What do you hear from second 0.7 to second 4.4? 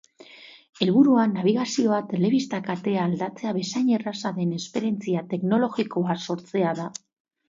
Helburua nabigazioa telebista katea aldatzea bezain erraza